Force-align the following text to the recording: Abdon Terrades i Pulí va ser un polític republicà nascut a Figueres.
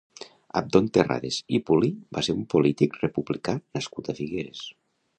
Abdon 0.61 0.87
Terrades 0.97 1.37
i 1.59 1.59
Pulí 1.69 1.91
va 2.17 2.25
ser 2.29 2.37
un 2.39 2.43
polític 2.57 2.99
republicà 3.05 3.57
nascut 3.63 4.15
a 4.15 4.21
Figueres. 4.23 4.69